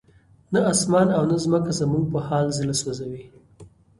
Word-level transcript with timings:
نه 0.53 0.59
اسمان 0.73 1.07
او 1.17 1.23
نه 1.31 1.37
ځمکه 1.43 1.71
زموږ 1.79 2.03
په 2.13 2.19
حال 2.27 2.45
زړه 2.57 2.73
سوځوي. 2.81 3.23